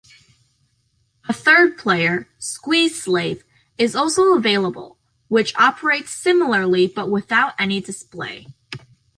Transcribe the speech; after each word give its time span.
A 1.29 1.31
third 1.33 1.77
player, 1.77 2.27
SqueezeSlave, 2.39 3.43
is 3.77 3.95
also 3.95 4.33
available, 4.33 4.97
which 5.27 5.55
operates 5.57 6.09
similarly 6.09 6.87
but 6.87 7.11
without 7.11 7.53
any 7.59 7.81
display. 7.81 8.47